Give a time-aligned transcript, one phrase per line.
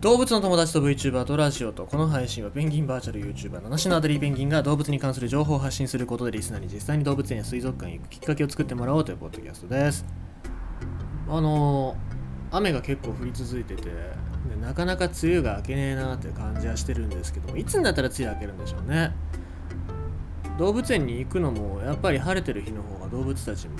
[0.00, 10.06] 動物の友達と VTuber とラジオとこの配信はペンギンバーチャル YouTuber 七種のアデリーペンギンが動物に関する情報を発信することでリスナーに実際に動物園や水族館へ行くきっかけを作ってもらおうというポッドキャストです。
[11.28, 13.92] あのー、雨が結構降り続いててで
[14.62, 19.12] なかなか梅雨が明けねえなって感じはしてるんですけどもいつになったら梅雨明けるんでしょうね。
[20.58, 23.76] 動物園に行くのもやっぱり晴れてる日の方が動物たちも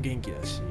[0.00, 0.62] 元気だし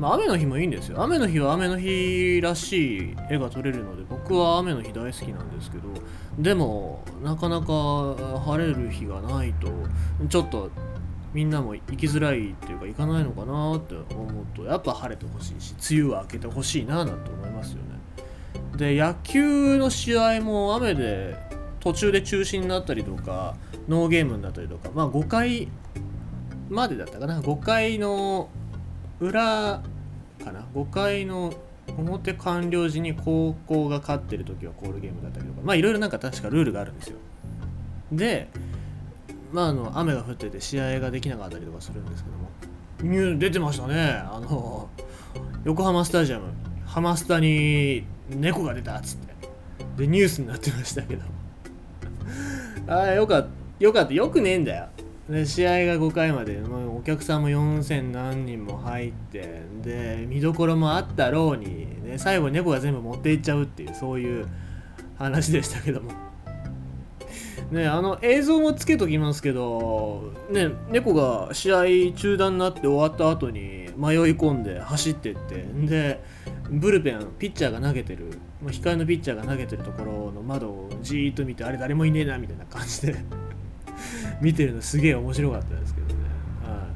[0.00, 1.02] まあ、雨の日もいいんですよ。
[1.02, 5.88] 雨の日は雨の日らしい絵が撮れるので僕は雨の日大好きなんですけど
[6.38, 9.68] でもなかなか晴れる日がないと
[10.30, 10.70] ちょっと
[11.34, 17.82] みんなも行きづらいっていうか行かないのかなって思うとやっぱ晴れてほしいし梅雨は明けてほしいななんて思いますよね。
[18.76, 21.36] で野球の試合も雨で
[21.80, 23.54] 途中で中止になったりとか
[23.86, 25.68] ノーゲームになったりとかまあ5回
[26.70, 27.42] までだったかな。
[27.42, 28.48] 5回の
[29.20, 29.82] 裏
[30.42, 31.52] かな？5回の
[31.98, 37.16] 表完了時に高校が勝ってる時はコールゲームだったりとかまあいろいろなんか確かルールがあるんですよ。
[38.12, 38.48] で
[39.52, 42.50] まああの雨が降ってて試合ができなかったりとかするんですけども。
[43.02, 44.22] ニュー出てましたね。
[44.30, 44.88] あの
[45.64, 46.44] 横浜スタジアム。
[46.86, 49.34] ハマスタに猫が出たっつって。
[49.96, 51.22] でニュースになってましたけど。
[52.88, 53.48] ああよかった。
[53.84, 54.12] よかった。
[54.12, 54.88] よくねえんだよ。
[55.30, 64.48] で試合が5回まで、まあ、お客さんも4000何人も入ってで見どころもあったろうに、ね、最後に猫が全部持っていっちゃうっていうそういう
[65.16, 66.12] 話でしたけども。
[67.70, 76.20] ね、あの映像もつけときますけど、ね、猫が試合中断になって終わった後に迷い込んで走ってってで
[76.68, 78.32] ブルペンピッチャーが投げてる
[78.64, 83.14] 控えのピッチャーが投げてるところの窓をじーっと見てあれ誰もいねえなみたいな感じで
[84.40, 86.14] 見てるのすげえ面白かったですけどね。
[86.64, 86.86] は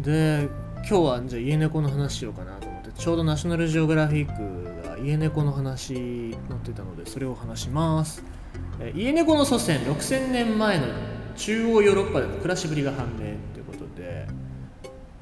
[0.00, 8.22] い、で、今日はじゃあ家猫の話しようかなと思って、ちょうどナショナルジオグラフィックが家猫の話載ってたので、それを話します。
[8.80, 10.86] え家猫の祖先、6000年前の
[11.36, 13.18] 中央ヨーロッパでの暮らしぶりが判明
[13.54, 14.26] ということで、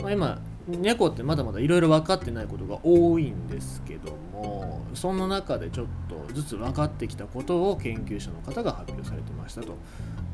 [0.03, 9.77] まあ、今、猫ってまだまだいろいろ分かってないことが多いんですけどもその中でちょっとずつ分かってきたことを研究者の方が発表されてましたと。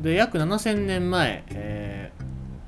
[0.00, 2.12] で約7000年前、え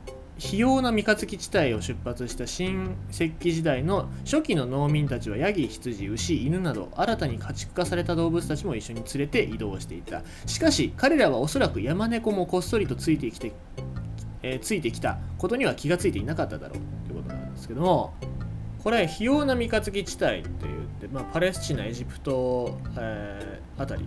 [0.06, 10.22] ー、非要な三日月地帯を出発した新石器時代の初期の農民たちはヤギ、羊、牛、犬など新たに家畜化された動物たちも一緒に連れて移動していた。
[10.46, 13.52] しかし彼らはおそらく山猫もこっそりとついてきて、
[14.42, 17.03] えー、ついてきたことには気がついていなかっただろう。
[17.54, 18.14] ですけども
[18.82, 24.04] これ非要な三日月地帯って言って、まあ、パレスチナエジプト、えー、あたり、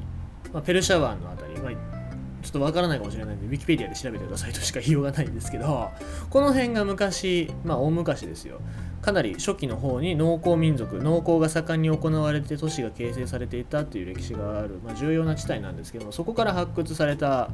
[0.53, 1.97] まあ、ペルシャ湾のあたり、まあ
[2.44, 5.90] ちょっとわからないかもしれないんで、ウィキペディアで調べてくださいとしか言いようがないんですけど、
[6.30, 8.62] この辺が昔、まあ大昔ですよ。
[9.02, 17.50] かなり初期の方に農耕民族、農耕が盛んに行われて都市が形成されていたっていう歴史がある、まあ、重要な地帯なんですけども、そこから発掘された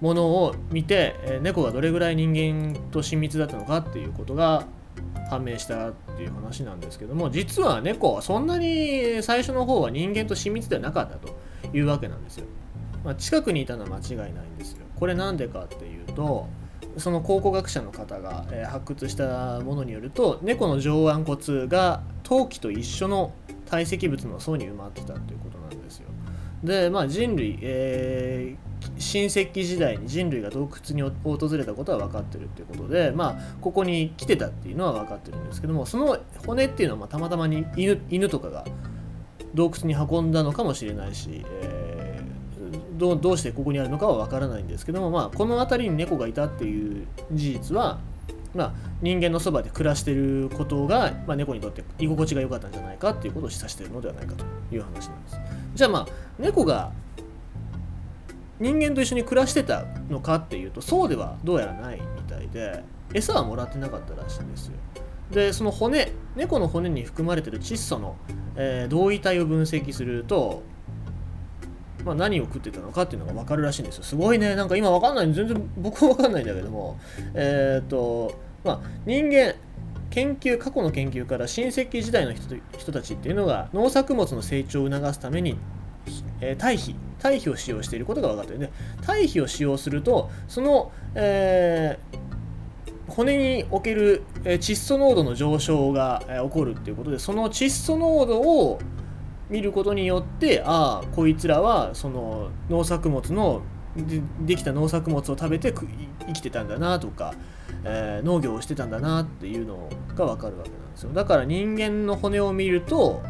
[0.00, 4.64] ものを見て、えー、猫がどれぐらい人間と親密だったのかっていうことが
[5.30, 11.36] 判明したっていう話なんですけども実は猫はそんなに最初の方は人間と親密ではなかったと
[11.72, 12.46] いうわけなんですよ。
[13.04, 14.84] まあ、近くにいたのは間違いないんですよ。
[14.98, 16.48] これなんでかっていうと
[16.96, 23.32] その考古学者の方が、発掘したものによると猫の上腕骨が陶器と一緒の
[23.66, 26.08] 堆積物の層に埋まってたということなんですよ。
[26.64, 38.64] で、まあ、人類、えー、新石器時代に人類が洞窟に訪れたことは分かってるっていうことで、まあ、ここに来てたっていうのは分かってるんですけどもその骨っていうのはまたまたまに犬犬とかが
[39.54, 42.00] 洞窟に運んだのかもしれないし、えー
[43.00, 47.98] どどうしてここにあるのかは分からないんですけども、まあ、この辺りに猫がいたっていう事実は、
[48.54, 55.40] まあ、人間のそばで暮らしてることが、まあ、猫にとって居心地が良かったんじゃないかっていうことを示唆してるのではないかという話なんです。
[55.74, 56.06] じゃあまあ
[56.38, 56.92] 猫が
[58.60, 62.84] 人間と一緒に暮らしてたのかっていうとそうではどうやらないみたいで
[63.14, 64.74] 餌はもらってなかったらしいんですよ。
[65.32, 68.16] でその骨猫の骨に含まれてる窒素の、
[68.56, 70.62] えー、同位体を分析すると
[72.04, 74.02] まあ、何を食ってたのかっていうのが分かるらしいんですよ。
[74.04, 74.54] すごいね。
[74.54, 75.32] なんか今分かんない。
[75.32, 76.98] 全然僕は分かんないんだけども、
[77.34, 79.54] えっ、と、まあ、人間、
[80.10, 85.56] 研究、過去の研究から新石器時代の人人たちっていうのが農作物の成長を促すために、
[86.40, 88.70] えー、堆肥、堆肥を使用していることが分かってるね。
[89.02, 98.78] 堆肥を使用すると、その、えー、骨における、窒素濃度の上昇が、起こるっていうことで、その窒素濃度を
[99.50, 103.62] 見ることによってああこいつらはその農作物の
[103.96, 107.34] でできた農作物を食べて生きてたんだなとか、
[107.84, 113.20] えー、農業をしてたんだなっていうのが分かるわけなんですよだから人間の骨を見ると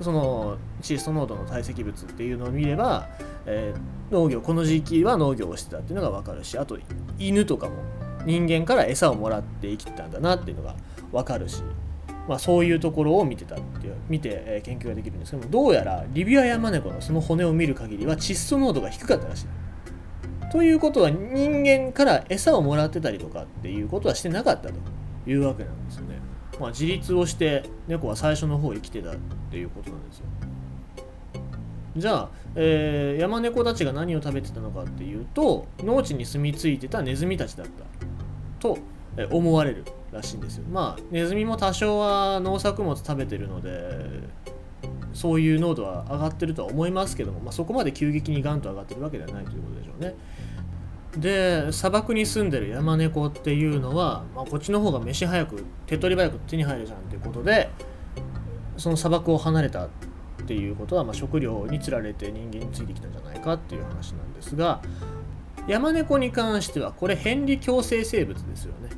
[0.00, 3.08] その窒素濃度の堆積物っていうのを見れば、
[3.46, 6.78] えー、農業この時期は農業をしてたっていうのが分かるしあと
[7.18, 7.76] 犬とかも
[8.24, 10.76] 人間から餌をもらって生きてたんだなっていうのが
[11.12, 11.62] 分かるし、
[12.28, 19.46] まあ、そういうところを見てたっていう見て、えー、研究ができるんですけどもどうやらリビアヤマネコのその骨を見る限りは窒素濃度が低かったらしい。
[20.50, 24.74] ということは人間から餌をもらってたりとかっていうことはしてなかったと
[25.26, 26.20] いうわけなんですよね。
[26.58, 29.16] まあ、自立をして猫は最初の方生きてたっ
[29.50, 30.24] ていうことなんですよ。
[31.98, 37.84] じゃあ、えー、山猫たちが何を食べてたのかっていうと農地に住み着いてたネズミたちだった
[38.60, 38.78] と
[39.30, 40.64] 思われるらしいんですよ。
[40.70, 44.28] まあネズミも多少は農作物食べてるので
[45.12, 50.14] そういう濃度は上がってるとは思いますけども、まあ、そこまで急激にガンと上がってるわけではないということでしょうね。
[51.16, 57.70] で砂漠に住んでる山猫っていうのは、まあ、こっちの方が飯早く手取り早く手に入るじゃんっていうことで
[58.76, 59.88] その砂漠を離れた
[60.48, 64.80] っていうことは、まあ、食料につられて人間についてきたんじゃないかっていう話なんですが
[65.66, 68.88] 山猫に関してはこれ変理共生生物ですよね。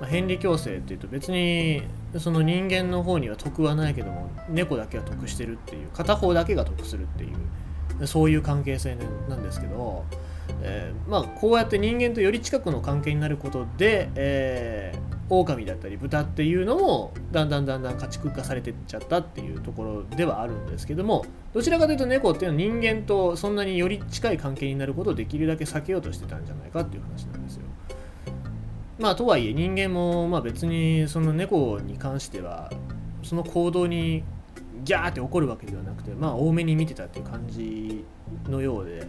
[0.00, 1.82] まあ、変理共生っていうと別に
[2.18, 7.28] その人間の方には得はないけども猫だけは得してるっていう片方だけが得するってい
[8.02, 8.96] うそういう関係性
[9.28, 10.04] なんですけど
[10.62, 27.62] えー、まあ、こうやって人間とより近くの関係になることで、えー、狼だったり豚っていうのもだんだんだんだん家畜化されてっちゃったっていうところではあるんですけどもどちらかというと猫っていうのは人間とそんなにより近い関係になることをできるだけ避けようとしてたんじゃないかっていう話なんですよ。
[28.98, 32.70] まあとはいえ人間もまあ別にその猫に関しては
[33.22, 34.24] その行動に
[34.84, 38.04] ギャーって怒るわけではなくてまあ多めに見てたっていう感じ
[38.48, 39.06] のようで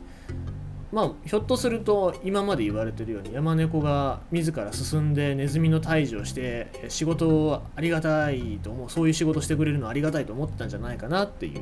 [0.91, 11.61] まあひょっとすると今まで言われてるように山猫が自ら進んでネズミの退治をして仕事をありがたいと思うそういう仕事してくれるのありがたいと思ったんじゃないかなっていう、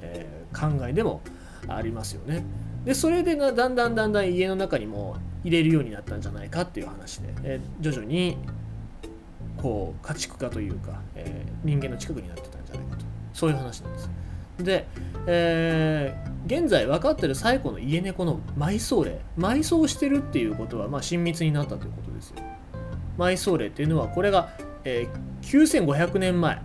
[0.00, 1.20] えー、考えでも
[1.68, 2.44] ありますよね。
[2.84, 8.36] でそれでだんだんだんだん家の中にも入れるようになったんじゃないかっていう話で、えー、徐々に
[9.56, 14.10] こう家畜化というか、えー、人間の近くになってたんじゃないかとそういう話なんです。
[14.58, 14.86] で、
[15.26, 22.36] えー、現在分かってる最古の家猫の埋葬例埋葬してるっていうことは、まあ、親密になったということですよ。
[23.18, 24.50] 埋葬例っていうのはこれが、
[24.84, 26.60] えー、9500年前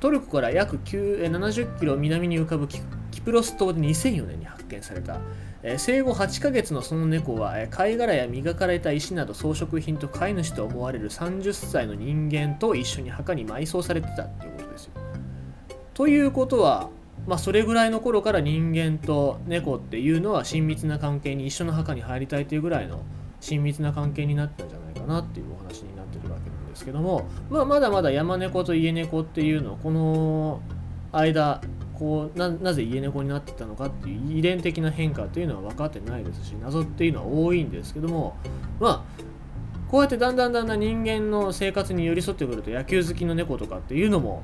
[0.00, 2.80] トルコから約70キロ南に浮かぶキ
[3.22, 5.20] プロス島で2004年に発見された、
[5.78, 14.55] 生後8ヶ月のその猫は、貝殻や磨かれた石など装飾品と飼い主と思われる30歳の人間と一緒に墓に埋葬されてたっていう
[15.96, 16.90] ということは、
[17.26, 23.00] まあ、それぐらいの頃から人間と猫っていうのは親密な関係に一緒の墓に入りたいというぐらいの
[23.40, 30.60] 親密な関係になったんじゃないかなっていうお話になってるわけなんですけども、まあ、まだまだ山猫と家猫っていうのをこの
[31.12, 31.62] 間
[31.94, 38.36] こうななぜ家猫になってたのかっていう遺伝的な変化っていうのは分かってないですし謎っていうのは多いんですけども
[38.80, 39.22] まあ
[39.90, 44.42] こうやってだんだんだんだん人間の生活に寄り添ってくると野球好きの猫とかっていうのも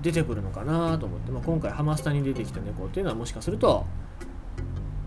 [0.00, 3.84] 出てくるのかなと思って、まあ、今回ハマスタに出てきた猫っていうのはもしかすると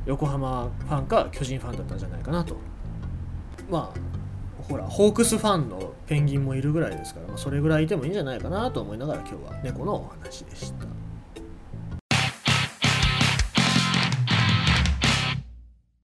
[0.05, 2.57] 横浜ファンか巨人ファンだったんじゃないかなと
[3.69, 11.00] まあほらホークスファンのペンギンもいるぐらいですから、まあ、それぐらいいてもいいんじゃないかなと思いながら今日は猫のお話でした。